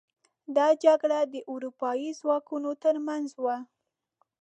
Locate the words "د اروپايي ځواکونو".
1.33-2.71